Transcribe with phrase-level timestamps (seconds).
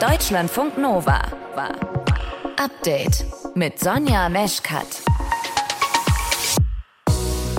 [0.00, 1.20] Deutschlandfunk Nova
[1.54, 1.72] war
[2.56, 4.86] Update mit Sonja Meschkat.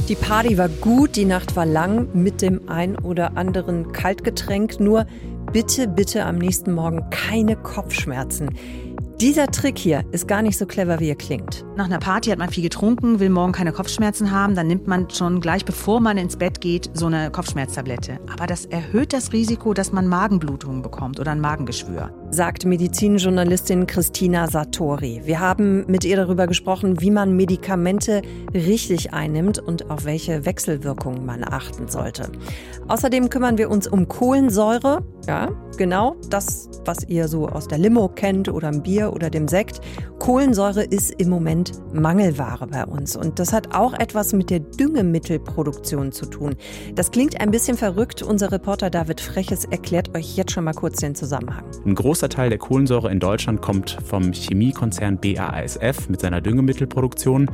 [0.07, 4.79] Die Party war gut, die Nacht war lang mit dem ein oder anderen Kaltgetränk.
[4.79, 5.05] Nur
[5.53, 8.49] bitte, bitte am nächsten Morgen keine Kopfschmerzen.
[9.21, 11.63] Dieser Trick hier ist gar nicht so clever, wie er klingt.
[11.75, 15.11] Nach einer Party hat man viel getrunken, will morgen keine Kopfschmerzen haben, dann nimmt man
[15.11, 18.19] schon gleich bevor man ins Bett geht so eine Kopfschmerztablette.
[18.33, 22.11] Aber das erhöht das Risiko, dass man Magenblutungen bekommt oder ein Magengeschwür.
[22.33, 25.19] Sagt Medizinjournalistin Christina Sartori.
[25.25, 28.21] Wir haben mit ihr darüber gesprochen, wie man Medikamente
[28.53, 32.31] richtig einnimmt und auf welche Wechselwirkungen man achten sollte.
[32.87, 35.03] Außerdem kümmern wir uns um Kohlensäure.
[35.27, 39.49] Ja, genau das, was ihr so aus der Limo kennt oder im Bier oder dem
[39.49, 39.81] Sekt.
[40.19, 43.15] Kohlensäure ist im Moment Mangelware bei uns.
[43.15, 46.55] Und das hat auch etwas mit der Düngemittelproduktion zu tun.
[46.95, 48.23] Das klingt ein bisschen verrückt.
[48.23, 51.65] Unser Reporter David Freches erklärt euch jetzt schon mal kurz den Zusammenhang.
[51.85, 57.49] Ein großer Teil der Kohlensäure in Deutschland kommt vom Chemiekonzern BASF mit seiner Düngemittelproduktion.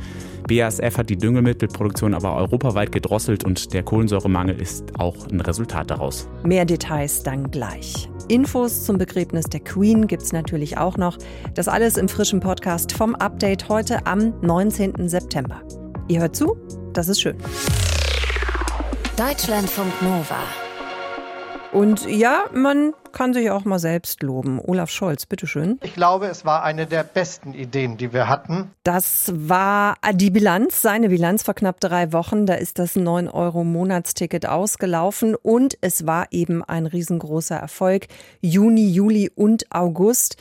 [0.46, 6.28] BASF hat die Düngemittelproduktion aber europaweit gedrosselt und der Kohlensäuremangel ist auch ein Resultat daraus.
[6.44, 8.10] Mehr Details dann gleich.
[8.28, 11.16] Infos zum Begräbnis der Queen gibt es natürlich auch noch.
[11.54, 15.08] Das alles im frischen Podcast vom Update heute am 19.
[15.08, 15.62] September.
[16.08, 16.58] Ihr hört zu?
[16.92, 17.38] Das ist schön.
[19.16, 20.67] Deutschlandfunk Nova.
[21.72, 24.60] Und ja, man kann sich auch mal selbst loben.
[24.60, 25.78] Olaf Scholz, bitteschön.
[25.82, 28.70] Ich glaube, es war eine der besten Ideen, die wir hatten.
[28.84, 32.46] Das war die Bilanz, seine Bilanz vor knapp drei Wochen.
[32.46, 38.06] Da ist das 9-Euro-Monatsticket ausgelaufen und es war eben ein riesengroßer Erfolg.
[38.40, 40.36] Juni, Juli und August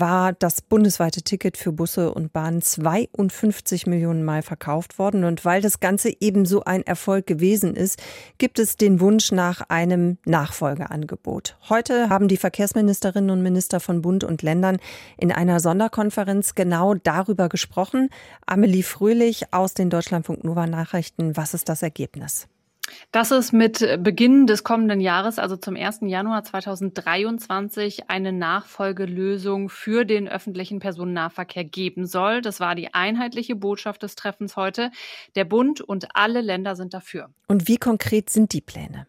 [0.00, 5.24] war das bundesweite Ticket für Busse und Bahnen 52 Millionen Mal verkauft worden.
[5.24, 8.02] Und weil das Ganze eben so ein Erfolg gewesen ist,
[8.38, 11.56] gibt es den Wunsch nach einem Nachfolgeangebot.
[11.68, 14.78] Heute haben die Verkehrsministerinnen und Minister von Bund und Ländern
[15.16, 18.08] in einer Sonderkonferenz genau darüber gesprochen.
[18.46, 21.36] Amelie Fröhlich aus den Deutschlandfunk Nova Nachrichten.
[21.36, 22.48] Was ist das Ergebnis?
[23.12, 26.00] Dass es mit Beginn des kommenden Jahres, also zum 1.
[26.02, 32.42] Januar 2023, eine Nachfolgelösung für den öffentlichen Personennahverkehr geben soll.
[32.42, 34.90] Das war die einheitliche Botschaft des Treffens heute.
[35.36, 37.30] Der Bund und alle Länder sind dafür.
[37.46, 39.06] Und wie konkret sind die Pläne?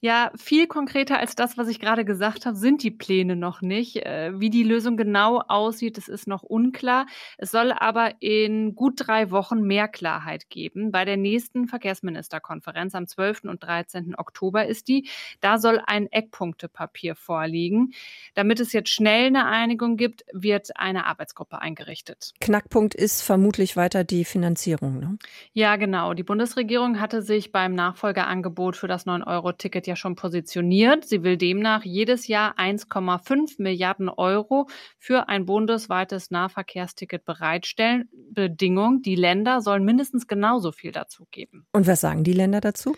[0.00, 3.96] Ja, viel konkreter als das, was ich gerade gesagt habe, sind die Pläne noch nicht.
[4.04, 7.06] Äh, wie die Lösung genau aussieht, das ist noch unklar.
[7.38, 10.90] Es soll aber in gut drei Wochen mehr Klarheit geben.
[10.92, 13.44] Bei der nächsten Verkehrsministerkonferenz am 12.
[13.44, 14.14] und 13.
[14.16, 15.08] Oktober ist die.
[15.40, 17.92] Da soll ein Eckpunktepapier vorliegen.
[18.34, 22.34] Damit es jetzt schnell eine Einigung gibt, wird eine Arbeitsgruppe eingerichtet.
[22.40, 24.98] Knackpunkt ist vermutlich weiter die Finanzierung.
[24.98, 25.18] Ne?
[25.52, 26.14] Ja, genau.
[26.14, 31.04] Die Bundesregierung hatte sich beim Nachfolgeangebot für das 9-Euro-Ticket ja schon positioniert.
[31.04, 38.08] Sie will demnach jedes Jahr 1,5 Milliarden Euro für ein bundesweites Nahverkehrsticket bereitstellen.
[38.30, 41.66] Bedingung, die Länder sollen mindestens genauso viel dazu geben.
[41.72, 42.94] Und was sagen die Länder dazu?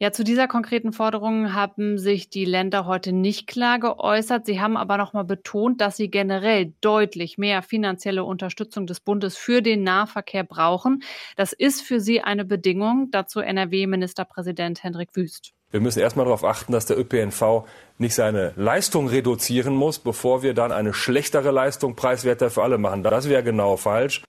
[0.00, 4.46] Ja, zu dieser konkreten Forderung haben sich die Länder heute nicht klar geäußert.
[4.46, 9.60] Sie haben aber nochmal betont, dass sie generell deutlich mehr finanzielle Unterstützung des Bundes für
[9.60, 11.02] den Nahverkehr brauchen.
[11.34, 13.10] Das ist für sie eine Bedingung.
[13.10, 15.52] Dazu NRW-Ministerpräsident Hendrik Wüst.
[15.70, 17.64] Wir müssen erstmal darauf achten, dass der ÖPNV
[17.98, 23.02] nicht seine Leistung reduzieren muss, bevor wir dann eine schlechtere Leistung preiswerter für alle machen.
[23.02, 24.22] Das wäre genau falsch.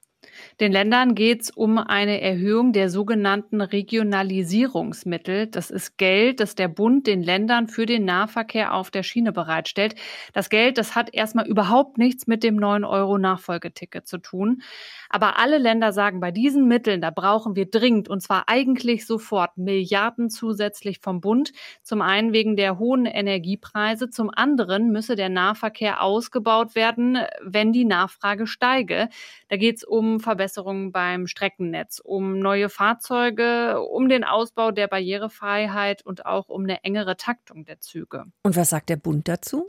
[0.59, 5.47] Den Ländern geht es um eine Erhöhung der sogenannten Regionalisierungsmittel.
[5.47, 9.95] Das ist Geld, das der Bund den Ländern für den Nahverkehr auf der Schiene bereitstellt.
[10.33, 14.61] Das Geld, das hat erstmal überhaupt nichts mit dem 9-Euro-Nachfolgeticket zu tun.
[15.09, 19.57] Aber alle Länder sagen, bei diesen Mitteln, da brauchen wir dringend, und zwar eigentlich sofort,
[19.57, 21.53] Milliarden zusätzlich vom Bund.
[21.83, 27.85] Zum einen wegen der hohen Energiepreise, zum anderen müsse der Nahverkehr ausgebaut werden, wenn die
[27.85, 29.07] Nachfrage steige.
[29.47, 34.87] Da geht es um Verbesserungen Verbesserungen beim Streckennetz, um neue Fahrzeuge, um den Ausbau der
[34.87, 38.23] Barrierefreiheit und auch um eine engere Taktung der Züge.
[38.43, 39.65] Und was sagt der Bund dazu?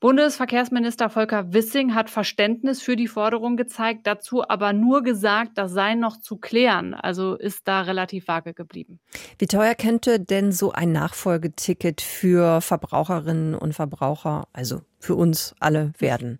[0.00, 5.94] Bundesverkehrsminister Volker Wissing hat Verständnis für die Forderung gezeigt, dazu aber nur gesagt, das sei
[5.94, 6.94] noch zu klären.
[6.94, 9.00] Also ist da relativ vage geblieben.
[9.38, 15.92] Wie teuer könnte denn so ein Nachfolgeticket für Verbraucherinnen und Verbraucher, also für uns alle
[15.98, 16.38] werden?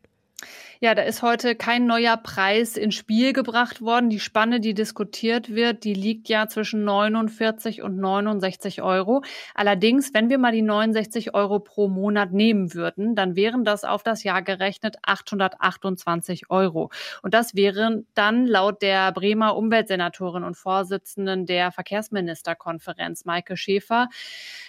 [0.81, 4.11] Ja, da ist heute kein neuer Preis ins Spiel gebracht worden.
[4.11, 9.23] Die Spanne, die diskutiert wird, die liegt ja zwischen 49 und 69 Euro.
[9.57, 14.05] Allerdings, wenn wir mal die 69 Euro pro Monat nehmen würden, dann wären das auf
[14.05, 16.91] das Jahr gerechnet 828 Euro.
[17.23, 24.09] Und das wären dann laut der Bremer Umweltsenatorin und Vorsitzenden der Verkehrsministerkonferenz, Maike Schäfer,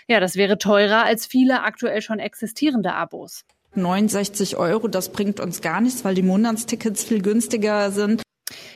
[0.08, 3.46] ja, das wäre teurer als viele aktuell schon existierende Abos.
[3.76, 8.22] 69 Euro, das bringt uns gar nichts, weil die Monatstickets viel günstiger sind.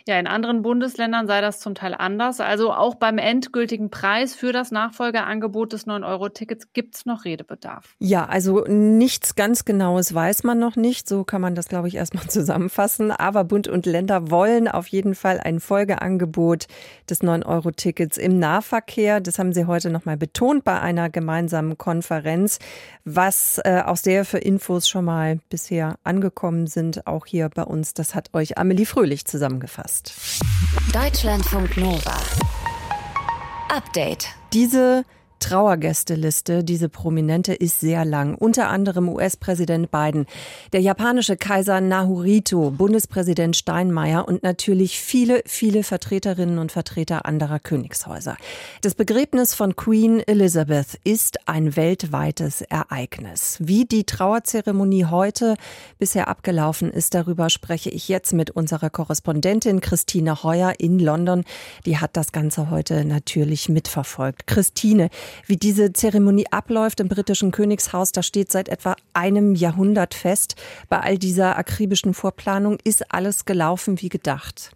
[0.08, 2.40] Ja, in anderen Bundesländern sei das zum Teil anders.
[2.40, 7.96] Also auch beim endgültigen Preis für das Nachfolgeangebot des 9-Euro-Tickets gibt es noch Redebedarf.
[8.00, 11.08] Ja, also nichts ganz Genaues weiß man noch nicht.
[11.08, 13.12] So kann man das, glaube ich, erstmal zusammenfassen.
[13.12, 16.68] Aber Bund und Länder wollen auf jeden Fall ein Folgeangebot
[17.10, 19.22] des 9-Euro-Tickets im Nahverkehr.
[19.22, 22.60] Das haben sie heute nochmal betont bei einer gemeinsamen Konferenz,
[23.06, 27.94] was äh, auch sehr für Infos schon mal bisher angekommen sind, auch hier bei uns.
[27.94, 29.26] Das hat euch Amelie Fröhlich
[29.64, 30.14] zusammengefasst.
[30.94, 32.18] Deutschlandfunk Nova.
[33.70, 34.28] Update.
[34.52, 35.06] Diese
[35.44, 38.36] Trauergästeliste, diese prominente, ist sehr lang.
[38.36, 40.26] Unter anderem US-Präsident Biden,
[40.72, 48.38] der japanische Kaiser Naruhito, Bundespräsident Steinmeier und natürlich viele, viele Vertreterinnen und Vertreter anderer Königshäuser.
[48.80, 53.58] Das Begräbnis von Queen Elizabeth ist ein weltweites Ereignis.
[53.60, 55.56] Wie die Trauerzeremonie heute
[56.00, 61.44] bisher abgelaufen ist, darüber spreche ich jetzt mit unserer Korrespondentin Christine Heuer in London.
[61.86, 64.48] Die hat das Ganze heute natürlich mitverfolgt.
[64.48, 65.10] Christine,
[65.46, 70.56] wie diese Zeremonie abläuft im britischen Königshaus, das steht seit etwa einem Jahrhundert fest.
[70.90, 74.72] Bei all dieser akribischen Vorplanung ist alles gelaufen wie gedacht.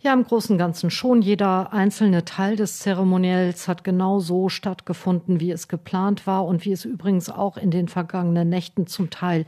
[0.00, 1.22] Ja, im Großen und Ganzen schon.
[1.22, 6.72] Jeder einzelne Teil des Zeremoniells hat genau so stattgefunden, wie es geplant war und wie
[6.72, 9.46] es übrigens auch in den vergangenen Nächten zum Teil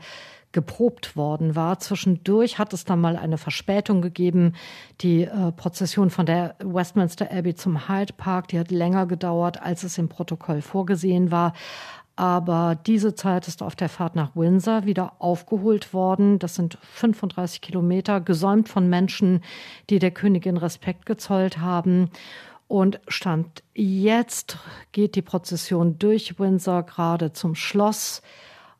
[0.51, 1.79] geprobt worden war.
[1.79, 4.53] Zwischendurch hat es dann mal eine Verspätung gegeben.
[5.01, 9.83] Die äh, Prozession von der Westminster Abbey zum Hyde Park, die hat länger gedauert, als
[9.83, 11.53] es im Protokoll vorgesehen war.
[12.15, 16.37] Aber diese Zeit ist auf der Fahrt nach Windsor wieder aufgeholt worden.
[16.37, 19.41] Das sind 35 Kilometer, gesäumt von Menschen,
[19.89, 22.09] die der Königin Respekt gezollt haben.
[22.67, 24.57] Und stand jetzt
[24.91, 28.21] geht die Prozession durch Windsor gerade zum Schloss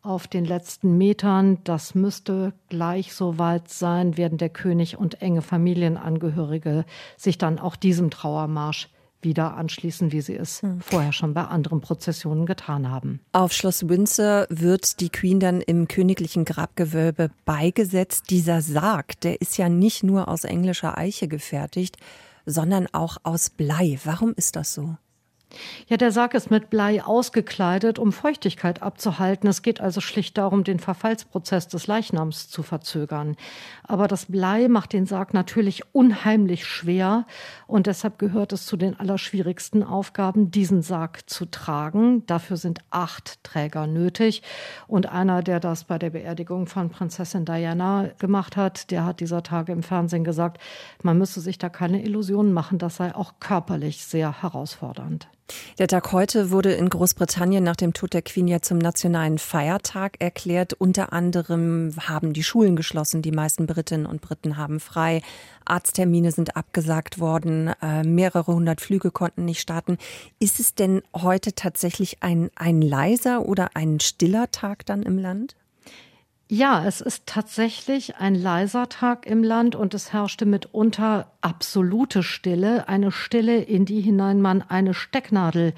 [0.01, 1.59] auf den letzten Metern.
[1.63, 6.85] Das müsste gleich so weit sein, werden der König und enge Familienangehörige
[7.17, 8.89] sich dann auch diesem Trauermarsch
[9.21, 10.79] wieder anschließen, wie sie es hm.
[10.81, 13.19] vorher schon bei anderen Prozessionen getan haben.
[13.33, 18.29] Auf Schloss Windsor wird die Queen dann im königlichen Grabgewölbe beigesetzt.
[18.29, 21.97] Dieser Sarg, der ist ja nicht nur aus englischer Eiche gefertigt,
[22.45, 23.99] sondern auch aus Blei.
[24.03, 24.95] Warum ist das so?
[25.87, 29.49] Ja, der Sarg ist mit Blei ausgekleidet, um Feuchtigkeit abzuhalten.
[29.49, 33.35] Es geht also schlicht darum, den Verfallsprozess des Leichnams zu verzögern.
[33.83, 37.25] Aber das Blei macht den Sarg natürlich unheimlich schwer
[37.65, 42.25] und deshalb gehört es zu den allerschwierigsten Aufgaben, diesen Sarg zu tragen.
[42.27, 44.43] Dafür sind acht Träger nötig
[44.87, 49.41] und einer, der das bei der Beerdigung von Prinzessin Diana gemacht hat, der hat dieser
[49.41, 50.61] Tage im Fernsehen gesagt,
[51.01, 55.27] man müsse sich da keine Illusionen machen, das sei auch körperlich sehr herausfordernd.
[55.77, 60.15] Der Tag heute wurde in Großbritannien nach dem Tod der Queen ja zum nationalen Feiertag
[60.19, 60.73] erklärt.
[60.73, 63.21] Unter anderem haben die Schulen geschlossen.
[63.21, 65.21] Die meisten Britinnen und Briten haben frei.
[65.65, 67.71] Arzttermine sind abgesagt worden.
[67.81, 69.97] Äh, mehrere hundert Flüge konnten nicht starten.
[70.39, 75.55] Ist es denn heute tatsächlich ein, ein leiser oder ein stiller Tag dann im Land?
[76.51, 82.87] Ja, es ist tatsächlich ein leiser Tag im Land und es herrschte mitunter absolute Stille,
[82.87, 85.75] eine Stille, in die hinein man eine Stecknadel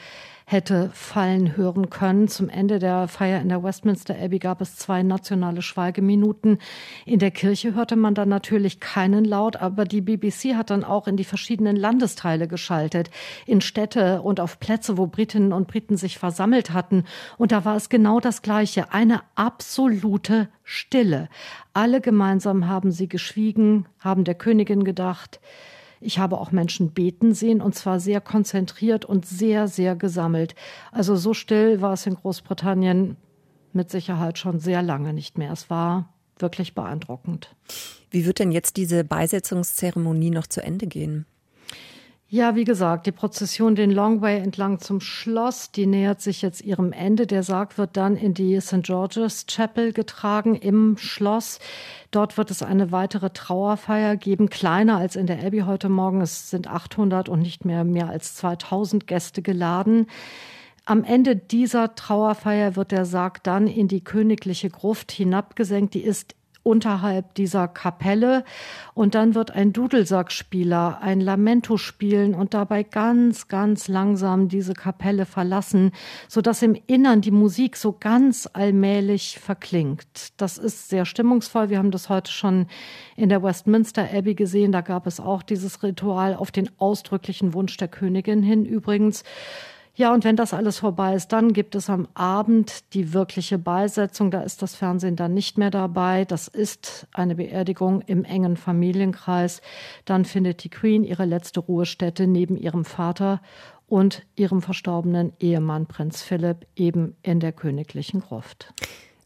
[0.52, 2.28] hätte fallen hören können.
[2.28, 6.58] Zum Ende der Feier in der Westminster Abbey gab es zwei nationale Schweigeminuten.
[7.06, 11.08] In der Kirche hörte man dann natürlich keinen Laut, aber die BBC hat dann auch
[11.08, 13.10] in die verschiedenen Landesteile geschaltet,
[13.46, 17.06] in Städte und auf Plätze, wo Britinnen und Briten sich versammelt hatten.
[17.38, 21.30] Und da war es genau das Gleiche, eine absolute Stille.
[21.74, 25.40] Alle gemeinsam haben sie geschwiegen, haben der Königin gedacht.
[26.02, 30.56] Ich habe auch Menschen beten sehen und zwar sehr konzentriert und sehr, sehr gesammelt.
[30.92, 33.18] Also so still war es in Großbritannien
[33.72, 35.52] mit Sicherheit schon sehr lange nicht mehr.
[35.52, 37.56] Es war wirklich beeindruckend.
[38.10, 41.26] Wie wird denn jetzt diese Beisetzungszeremonie noch zu Ende gehen?
[42.34, 46.94] Ja, wie gesagt, die Prozession den Longway entlang zum Schloss, die nähert sich jetzt ihrem
[46.94, 47.28] Ende.
[47.28, 48.84] Der Sarg wird dann in die St.
[48.84, 51.60] George's Chapel getragen im Schloss.
[52.10, 56.22] Dort wird es eine weitere Trauerfeier geben, kleiner als in der Abbey heute Morgen.
[56.22, 60.08] Es sind 800 und nicht mehr mehr als 2000 Gäste geladen.
[60.86, 65.96] Am Ende dieser Trauerfeier wird der Sarg dann in die königliche Gruft hinabgesenkt.
[65.96, 68.44] Die ist unterhalb dieser Kapelle
[68.94, 75.26] und dann wird ein Dudelsackspieler ein Lamento spielen und dabei ganz, ganz langsam diese Kapelle
[75.26, 75.92] verlassen,
[76.28, 80.34] so dass im Innern die Musik so ganz allmählich verklingt.
[80.38, 81.70] Das ist sehr stimmungsvoll.
[81.70, 82.68] Wir haben das heute schon
[83.16, 84.72] in der Westminster Abbey gesehen.
[84.72, 89.24] Da gab es auch dieses Ritual auf den ausdrücklichen Wunsch der Königin hin übrigens.
[89.94, 94.32] Ja, und wenn das alles vorbei ist, dann gibt es am Abend die wirkliche Beisetzung.
[94.32, 96.24] Da ist das Fernsehen dann nicht mehr dabei.
[96.24, 99.62] Das ist eine Beerdigung im engen Familienkreis.
[100.06, 103.42] Dann findet die Queen ihre letzte Ruhestätte neben ihrem Vater
[103.88, 108.74] und ihrem verstorbenen Ehemann Prinz Philipp eben in der königlichen Gruft.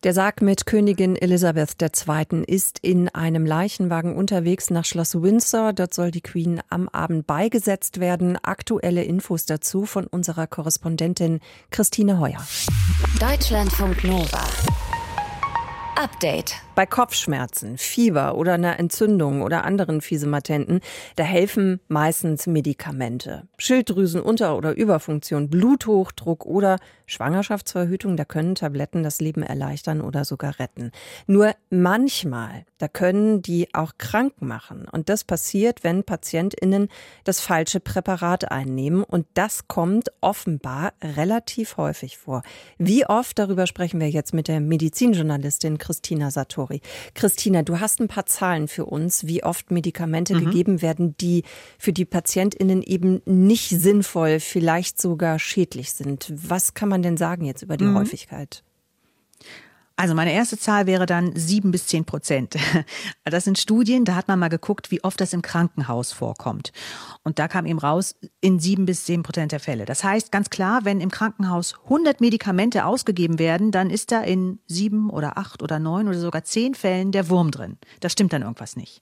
[0.06, 2.44] Der Sarg mit Königin Elisabeth II.
[2.46, 5.74] ist in einem Leichenwagen unterwegs nach Schloss Windsor.
[5.74, 8.38] Dort soll die Queen am Abend beigesetzt werden.
[8.44, 11.40] Aktuelle Infos dazu von unserer Korrespondentin
[11.72, 12.46] Christine Heuer.
[13.20, 14.44] Deutschlandfunk Nova.
[15.96, 16.65] Update.
[16.76, 20.82] Bei Kopfschmerzen, Fieber oder einer Entzündung oder anderen Fiesematenten,
[21.16, 23.48] da helfen meistens Medikamente.
[23.58, 30.92] Schilddrüsenunter- oder Überfunktion, Bluthochdruck oder Schwangerschaftsverhütung, da können Tabletten das Leben erleichtern oder sogar retten.
[31.28, 34.86] Nur manchmal, da können die auch krank machen.
[34.92, 36.90] Und das passiert, wenn PatientInnen
[37.24, 39.04] das falsche Präparat einnehmen.
[39.04, 42.42] Und das kommt offenbar relativ häufig vor.
[42.78, 46.32] Wie oft, darüber sprechen wir jetzt mit der Medizinjournalistin Christina
[46.66, 46.82] Satori.
[47.14, 50.46] Christina, du hast ein paar Zahlen für uns, wie oft Medikamente mhm.
[50.46, 51.44] gegeben werden, die
[51.78, 56.32] für die PatientInnen eben nicht sinnvoll, vielleicht sogar schädlich sind.
[56.36, 57.98] Was kann man denn sagen jetzt über die mhm.
[57.98, 58.64] Häufigkeit?
[59.98, 62.56] Also meine erste Zahl wäre dann sieben bis zehn Prozent.
[63.24, 66.72] Das sind Studien, da hat man mal geguckt, wie oft das im Krankenhaus vorkommt.
[67.24, 69.86] Und da kam eben raus, in sieben bis zehn Prozent der Fälle.
[69.86, 74.60] Das heißt ganz klar, wenn im Krankenhaus 100 Medikamente ausgegeben werden, dann ist da in
[74.68, 77.78] sieben oder acht oder neun oder sogar zehn Fällen der Wurm drin.
[78.00, 79.02] Da stimmt dann irgendwas nicht.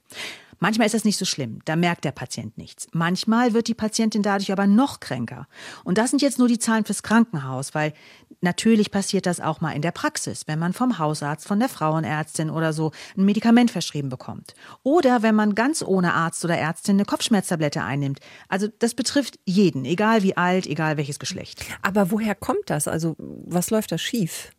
[0.58, 2.86] Manchmal ist das nicht so schlimm, da merkt der Patient nichts.
[2.92, 5.46] Manchmal wird die Patientin dadurch aber noch kränker.
[5.84, 7.92] Und das sind jetzt nur die Zahlen fürs Krankenhaus, weil
[8.40, 12.50] natürlich passiert das auch mal in der Praxis, wenn man vom Hausarzt, von der Frauenärztin
[12.50, 14.54] oder so ein Medikament verschrieben bekommt.
[14.82, 18.20] Oder wenn man ganz ohne Arzt oder Ärztin eine Kopfschmerztablette einnimmt.
[18.48, 21.64] Also das betrifft jeden, egal wie alt, egal welches Geschlecht.
[21.82, 22.88] Aber woher kommt das?
[22.88, 24.50] Also was läuft da schief?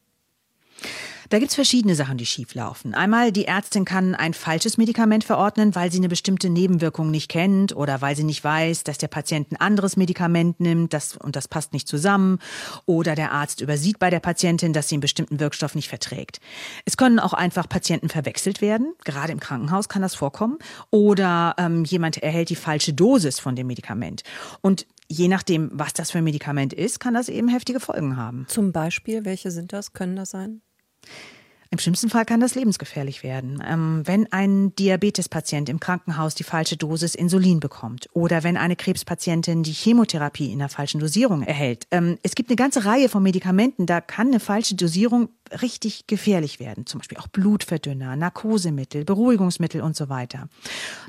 [1.30, 2.94] Da gibt's verschiedene Sachen, die schieflaufen.
[2.94, 7.76] Einmal, die Ärztin kann ein falsches Medikament verordnen, weil sie eine bestimmte Nebenwirkung nicht kennt
[7.76, 11.48] oder weil sie nicht weiß, dass der Patient ein anderes Medikament nimmt das, und das
[11.48, 12.40] passt nicht zusammen.
[12.86, 16.40] Oder der Arzt übersieht bei der Patientin, dass sie einen bestimmten Wirkstoff nicht verträgt.
[16.86, 18.94] Es können auch einfach Patienten verwechselt werden.
[19.04, 20.58] Gerade im Krankenhaus kann das vorkommen.
[20.92, 24.24] Oder ähm, jemand erhält die falsche Dosis von dem Medikament.
[24.62, 28.46] Und je nachdem, was das für ein Medikament ist, kann das eben heftige Folgen haben.
[28.48, 29.94] Zum Beispiel, welche sind das?
[29.94, 30.62] Können das sein?
[31.72, 33.62] Im schlimmsten Fall kann das lebensgefährlich werden.
[33.68, 39.64] Ähm, wenn ein Diabetespatient im Krankenhaus die falsche Dosis Insulin bekommt oder wenn eine Krebspatientin
[39.64, 41.88] die Chemotherapie in der falschen Dosierung erhält.
[41.92, 45.30] Ähm, es gibt eine ganze Reihe von Medikamenten, da kann eine falsche Dosierung
[45.62, 46.86] richtig gefährlich werden.
[46.86, 50.48] Zum Beispiel auch Blutverdünner, Narkosemittel, Beruhigungsmittel und so weiter.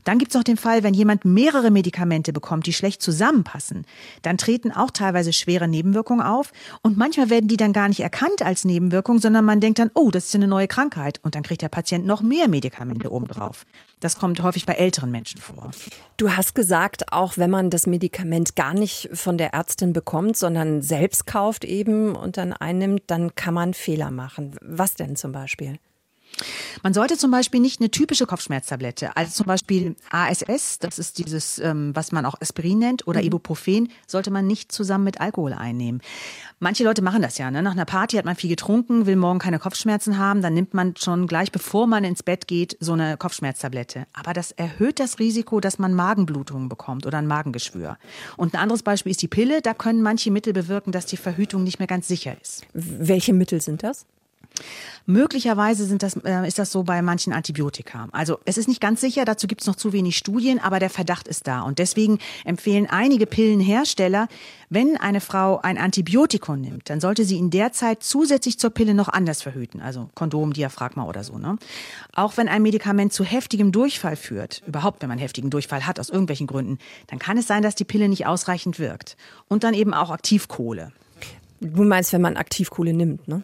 [0.04, 3.86] Dann gibt es noch den Fall, wenn jemand mehrere Medikamente bekommt, die schlecht zusammenpassen.
[4.22, 6.52] Dann treten auch teilweise schwere Nebenwirkungen auf
[6.82, 10.10] und manchmal werden die dann gar nicht erkannt als Nebenwirkung, sondern man denkt dann, oh,
[10.10, 13.66] das ist eine neue Krankheit und dann kriegt der Patient noch mehr Medikamente obendrauf.
[14.00, 15.70] Das kommt häufig bei älteren Menschen vor.
[16.18, 20.82] Du hast gesagt, auch wenn man das Medikament gar nicht von der Ärztin bekommt, sondern
[20.82, 24.54] selbst kauft eben und dann einnimmt, dann kann man Fehler machen.
[24.60, 25.78] Was denn zum Beispiel?
[26.82, 31.58] Man sollte zum Beispiel nicht eine typische Kopfschmerztablette, also zum Beispiel ASS, das ist dieses,
[31.58, 33.26] ähm, was man auch Aspirin nennt, oder mhm.
[33.26, 36.00] Ibuprofen, sollte man nicht zusammen mit Alkohol einnehmen.
[36.58, 37.50] Manche Leute machen das ja.
[37.50, 37.62] Ne?
[37.62, 40.94] Nach einer Party hat man viel getrunken, will morgen keine Kopfschmerzen haben, dann nimmt man
[40.96, 44.06] schon gleich bevor man ins Bett geht so eine Kopfschmerztablette.
[44.12, 47.98] Aber das erhöht das Risiko, dass man Magenblutungen bekommt oder ein Magengeschwür.
[48.36, 49.62] Und ein anderes Beispiel ist die Pille.
[49.62, 52.66] Da können manche Mittel bewirken, dass die Verhütung nicht mehr ganz sicher ist.
[52.72, 54.06] Welche Mittel sind das?
[55.06, 58.08] Möglicherweise sind das, äh, ist das so bei manchen Antibiotika.
[58.10, 60.90] Also es ist nicht ganz sicher, dazu gibt es noch zu wenig Studien, aber der
[60.90, 61.62] Verdacht ist da.
[61.62, 64.26] Und deswegen empfehlen einige Pillenhersteller,
[64.68, 68.94] wenn eine Frau ein Antibiotikum nimmt, dann sollte sie in der Zeit zusätzlich zur Pille
[68.94, 71.38] noch anders verhüten, also Kondom, Diaphragma oder so.
[71.38, 71.56] Ne?
[72.12, 76.08] Auch wenn ein Medikament zu heftigem Durchfall führt, überhaupt wenn man heftigen Durchfall hat aus
[76.08, 79.16] irgendwelchen Gründen, dann kann es sein, dass die Pille nicht ausreichend wirkt.
[79.46, 80.90] Und dann eben auch Aktivkohle.
[81.60, 83.42] Du meinst, wenn man Aktivkohle nimmt, ne?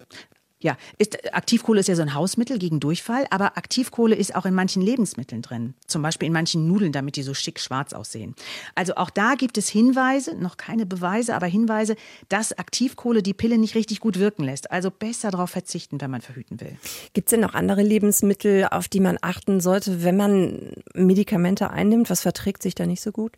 [0.62, 4.54] Ja, ist, Aktivkohle ist ja so ein Hausmittel gegen Durchfall, aber Aktivkohle ist auch in
[4.54, 5.74] manchen Lebensmitteln drin.
[5.86, 8.36] Zum Beispiel in manchen Nudeln, damit die so schick schwarz aussehen.
[8.76, 11.96] Also auch da gibt es Hinweise, noch keine Beweise, aber Hinweise,
[12.28, 14.70] dass Aktivkohle die Pille nicht richtig gut wirken lässt.
[14.70, 16.76] Also besser darauf verzichten, wenn man verhüten will.
[17.12, 22.08] Gibt es denn noch andere Lebensmittel, auf die man achten sollte, wenn man Medikamente einnimmt?
[22.08, 23.32] Was verträgt sich da nicht so gut?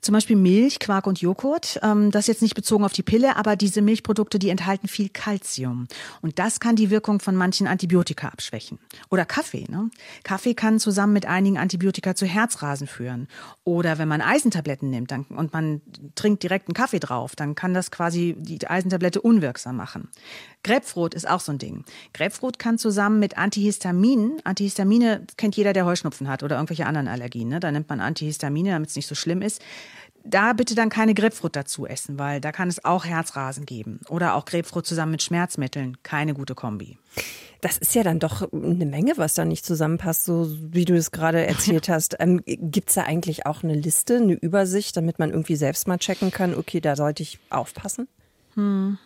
[0.00, 1.78] Zum Beispiel Milch, Quark und Joghurt.
[1.82, 5.88] Ähm, das jetzt nicht bezogen auf die Pille, aber diese Milchprodukte, die enthalten viel Kalzium.
[6.22, 8.78] Und das kann die Wirkung von manchen Antibiotika abschwächen.
[9.10, 9.66] Oder Kaffee.
[9.68, 9.90] Ne?
[10.24, 13.28] Kaffee kann zusammen mit einigen Antibiotika zu Herzrasen führen.
[13.64, 15.82] Oder wenn man Eisentabletten nimmt dann, und man
[16.14, 20.08] trinkt direkt einen Kaffee drauf, dann kann das quasi die Eisentablette unwirksam machen.
[20.62, 21.84] Grapefruit ist auch so ein Ding.
[22.12, 27.48] Grapefruit kann zusammen mit Antihistaminen, Antihistamine kennt jeder, der Heuschnupfen hat oder irgendwelche anderen Allergien.
[27.48, 27.60] Ne?
[27.60, 29.62] Da nimmt man Antihistamine, damit es nicht so schlimm ist.
[30.22, 34.00] Da bitte dann keine Grapefruit dazu essen, weil da kann es auch Herzrasen geben.
[34.08, 35.96] Oder auch Grapefruit zusammen mit Schmerzmitteln.
[36.02, 36.98] Keine gute Kombi.
[37.62, 41.10] Das ist ja dann doch eine Menge, was da nicht zusammenpasst, so wie du es
[41.10, 42.16] gerade erzählt hast.
[42.18, 45.98] Ähm, Gibt es da eigentlich auch eine Liste, eine Übersicht, damit man irgendwie selbst mal
[45.98, 48.08] checken kann, okay, da sollte ich aufpassen?
[48.54, 48.98] Hm.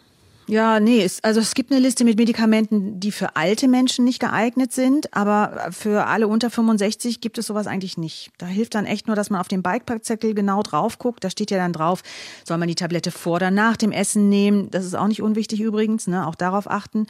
[0.46, 4.20] Ja, nee, es, also es gibt eine Liste mit Medikamenten, die für alte Menschen nicht
[4.20, 8.30] geeignet sind, aber für alle unter 65 gibt es sowas eigentlich nicht.
[8.36, 11.24] Da hilft dann echt nur, dass man auf den Bikepackzettel genau drauf guckt.
[11.24, 12.02] Da steht ja dann drauf,
[12.44, 14.70] soll man die Tablette vor oder nach dem Essen nehmen.
[14.70, 16.26] Das ist auch nicht unwichtig übrigens, ne?
[16.26, 17.06] auch darauf achten.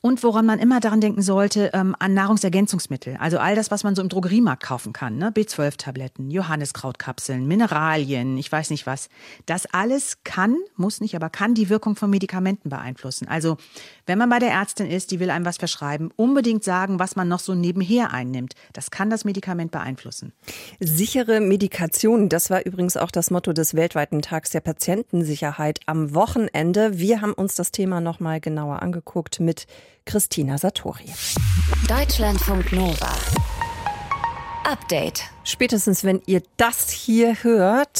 [0.00, 3.16] Und woran man immer daran denken sollte, ähm, an Nahrungsergänzungsmittel.
[3.18, 5.16] Also all das, was man so im Drogeriemarkt kaufen kann.
[5.16, 5.32] Ne?
[5.32, 9.08] B12-Tabletten, Johanniskrautkapseln, Mineralien, ich weiß nicht was.
[9.46, 13.26] Das alles kann, muss nicht, aber kann die Wirkung von Medikamenten beeinflussen.
[13.28, 13.56] Also
[14.04, 17.28] wenn man bei der Ärztin ist, die will einem was verschreiben, unbedingt sagen, was man
[17.28, 18.54] noch so nebenher einnimmt.
[18.72, 20.32] Das kann das Medikament beeinflussen.
[20.78, 26.98] Sichere Medikation, das war übrigens auch das Motto des weltweiten Tags der Patientensicherheit am Wochenende.
[26.98, 29.66] Wir haben uns das Thema noch mal genauer angeguckt mit
[30.04, 31.12] Christina Satori.
[31.88, 33.12] Deutschlandfunk Nova.
[34.64, 35.22] Update.
[35.44, 37.96] Spätestens wenn ihr das hier hört,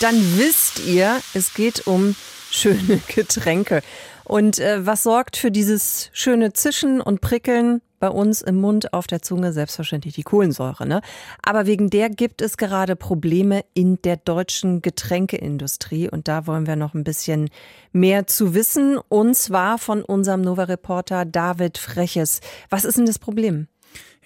[0.00, 2.14] dann wisst ihr, es geht um
[2.50, 3.82] schöne Getränke.
[4.24, 7.80] Und äh, was sorgt für dieses schöne Zischen und Prickeln?
[7.98, 10.86] bei uns im Mund, auf der Zunge selbstverständlich die Kohlensäure.
[10.86, 11.00] Ne?
[11.42, 16.08] Aber wegen der gibt es gerade Probleme in der deutschen Getränkeindustrie.
[16.08, 17.48] Und da wollen wir noch ein bisschen
[17.92, 18.98] mehr zu wissen.
[19.08, 22.40] Und zwar von unserem Nova-Reporter David Freches.
[22.70, 23.68] Was ist denn das Problem?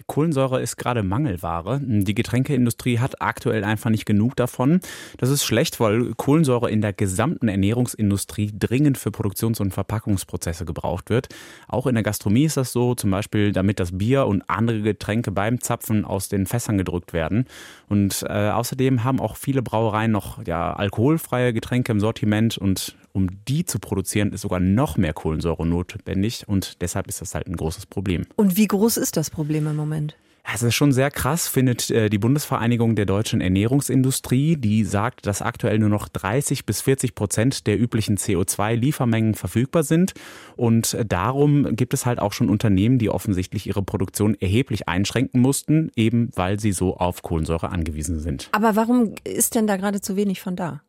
[0.07, 1.81] Kohlensäure ist gerade Mangelware.
[1.83, 4.81] Die Getränkeindustrie hat aktuell einfach nicht genug davon.
[5.19, 11.11] Das ist schlecht, weil Kohlensäure in der gesamten Ernährungsindustrie dringend für Produktions- und Verpackungsprozesse gebraucht
[11.11, 11.29] wird.
[11.69, 15.31] Auch in der Gastronomie ist das so, zum Beispiel damit das Bier und andere Getränke
[15.31, 17.47] beim Zapfen aus den Fässern gedrückt werden.
[17.89, 23.29] Und äh, außerdem haben auch viele Brauereien noch ja, alkoholfreie Getränke im Sortiment und um
[23.47, 27.57] die zu produzieren, ist sogar noch mehr Kohlensäure notwendig und deshalb ist das halt ein
[27.57, 28.27] großes Problem.
[28.37, 30.17] Und wie groß ist das Problem im Moment?
[30.53, 34.57] Es ist schon sehr krass, findet äh, die Bundesvereinigung der deutschen Ernährungsindustrie.
[34.57, 40.15] Die sagt, dass aktuell nur noch 30 bis 40 Prozent der üblichen CO2-Liefermengen verfügbar sind.
[40.57, 45.91] Und darum gibt es halt auch schon Unternehmen, die offensichtlich ihre Produktion erheblich einschränken mussten,
[45.95, 48.49] eben weil sie so auf Kohlensäure angewiesen sind.
[48.53, 50.83] Aber warum ist denn da gerade zu wenig von da?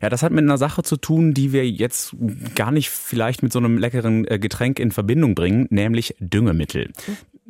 [0.00, 2.14] Ja, das hat mit einer Sache zu tun, die wir jetzt
[2.54, 6.90] gar nicht vielleicht mit so einem leckeren äh, Getränk in Verbindung bringen, nämlich Düngemittel.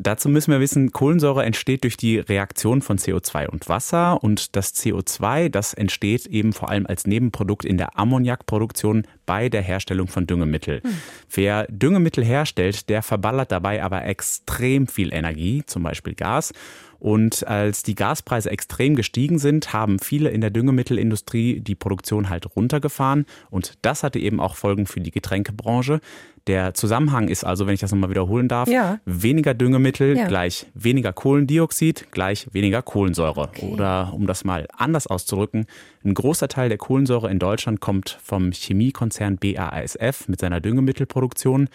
[0.02, 4.74] Dazu müssen wir wissen, Kohlensäure entsteht durch die Reaktion von CO2 und Wasser und das
[4.74, 10.26] CO2, das entsteht eben vor allem als Nebenprodukt in der Ammoniakproduktion bei der Herstellung von
[10.26, 10.80] Düngemittel.
[10.82, 10.90] Hm.
[11.34, 16.54] Wer Düngemittel herstellt, der verballert dabei aber extrem viel Energie, zum Beispiel Gas.
[17.00, 22.54] Und als die Gaspreise extrem gestiegen sind, haben viele in der Düngemittelindustrie die Produktion halt
[22.54, 23.26] runtergefahren.
[23.50, 26.00] Und das hatte eben auch Folgen für die Getränkebranche.
[26.46, 28.98] Der Zusammenhang ist also, wenn ich das nochmal wiederholen darf, ja.
[29.04, 30.26] weniger Düngemittel ja.
[30.26, 33.42] gleich weniger Kohlendioxid gleich weniger Kohlensäure.
[33.42, 33.66] Okay.
[33.66, 35.66] Oder um das mal anders auszudrücken,
[36.04, 41.68] ein großer Teil der Kohlensäure in Deutschland kommt vom Chemiekonzern BASF mit seiner Düngemittelproduktion.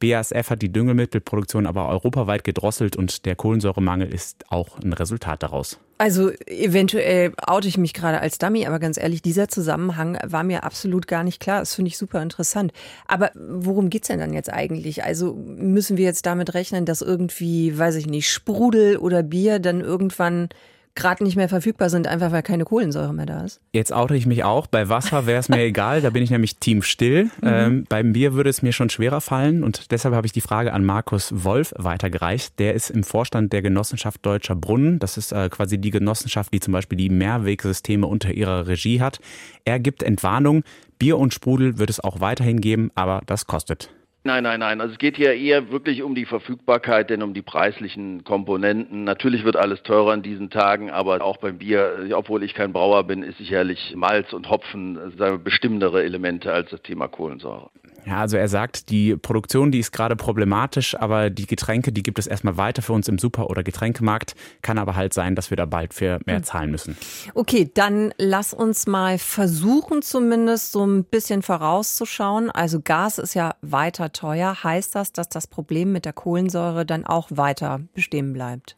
[0.00, 5.80] BASF hat die Düngemittelproduktion aber europaweit gedrosselt und der Kohlensäuremangel ist auch ein Resultat daraus.
[6.00, 10.64] Also eventuell oute ich mich gerade als Dummy, aber ganz ehrlich, dieser Zusammenhang war mir
[10.64, 11.58] absolut gar nicht klar.
[11.60, 12.72] Das finde ich super interessant.
[13.06, 15.04] Aber worum geht's denn dann jetzt eigentlich?
[15.04, 19.82] Also müssen wir jetzt damit rechnen, dass irgendwie, weiß ich nicht, Sprudel oder Bier dann
[19.82, 20.48] irgendwann
[20.94, 23.60] gerade nicht mehr verfügbar sind, einfach weil keine Kohlensäure mehr da ist.
[23.72, 24.66] Jetzt oute ich mich auch.
[24.66, 27.24] Bei Wasser wäre es mir egal, da bin ich nämlich Team still.
[27.24, 27.30] Mhm.
[27.42, 30.72] Ähm, beim Bier würde es mir schon schwerer fallen und deshalb habe ich die Frage
[30.72, 32.58] an Markus Wolf weitergereicht.
[32.58, 34.98] Der ist im Vorstand der Genossenschaft Deutscher Brunnen.
[34.98, 39.20] Das ist äh, quasi die Genossenschaft, die zum Beispiel die Mehrwegsysteme unter ihrer Regie hat.
[39.64, 40.62] Er gibt Entwarnung.
[40.98, 43.90] Bier und Sprudel wird es auch weiterhin geben, aber das kostet.
[44.22, 44.82] Nein, nein, nein.
[44.82, 49.04] Also es geht hier eher wirklich um die Verfügbarkeit, denn um die preislichen Komponenten.
[49.04, 53.04] Natürlich wird alles teurer in diesen Tagen, aber auch beim Bier, obwohl ich kein Brauer
[53.04, 57.70] bin, ist sicherlich Malz und Hopfen wir, bestimmendere Elemente als das Thema Kohlensäure.
[58.06, 62.18] Ja, also er sagt, die Produktion, die ist gerade problematisch, aber die Getränke, die gibt
[62.18, 64.34] es erstmal weiter für uns im Super- oder Getränkemarkt.
[64.62, 66.44] Kann aber halt sein, dass wir da bald für mehr hm.
[66.44, 66.96] zahlen müssen.
[67.34, 72.50] Okay, dann lass uns mal versuchen, zumindest so ein bisschen vorauszuschauen.
[72.50, 74.62] Also Gas ist ja weiter teuer.
[74.62, 78.76] Heißt das, dass das Problem mit der Kohlensäure dann auch weiter bestehen bleibt?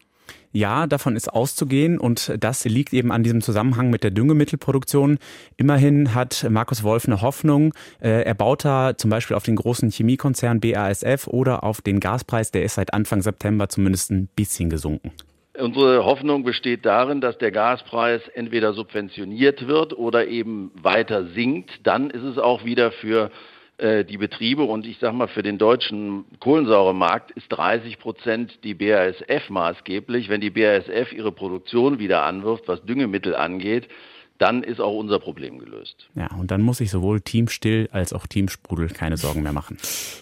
[0.55, 5.19] Ja, davon ist auszugehen und das liegt eben an diesem Zusammenhang mit der Düngemittelproduktion.
[5.57, 7.73] Immerhin hat Markus Wolf eine Hoffnung.
[8.01, 12.51] Äh, er baut da zum Beispiel auf den großen Chemiekonzern BASF oder auf den Gaspreis,
[12.51, 15.13] der ist seit Anfang September zumindest ein bisschen gesunken.
[15.59, 21.87] Unsere Hoffnung besteht darin, dass der Gaspreis entweder subventioniert wird oder eben weiter sinkt.
[21.87, 23.31] Dann ist es auch wieder für
[23.81, 29.49] die Betriebe und ich sage mal, für den deutschen Kohlensäuremarkt ist 30 Prozent die BASF
[29.49, 30.29] maßgeblich.
[30.29, 33.89] Wenn die BASF ihre Produktion wieder anwirft, was Düngemittel angeht,
[34.43, 36.09] dann ist auch unser Problem gelöst.
[36.17, 39.53] Ja, und dann muss ich sowohl Team Still als auch Team Sprudel keine Sorgen mehr
[39.53, 39.79] machen.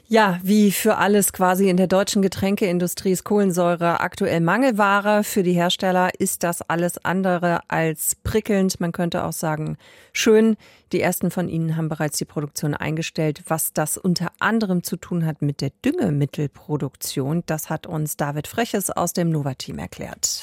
[0.09, 5.25] Ja, wie für alles quasi in der deutschen Getränkeindustrie ist Kohlensäure aktuell Mangelware.
[5.25, 8.79] Für die Hersteller ist das alles andere als prickelnd.
[8.79, 9.79] Man könnte auch sagen,
[10.13, 10.57] schön.
[10.93, 13.45] Die ersten von ihnen haben bereits die Produktion eingestellt.
[13.47, 18.91] Was das unter anderem zu tun hat mit der Düngemittelproduktion, das hat uns David Freches
[18.91, 20.43] aus dem Nova-Team erklärt.